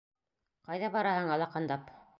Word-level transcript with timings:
Ҡайҙа 0.69 0.91
бараһың 0.97 1.31
алаҡандап?! 1.37 1.99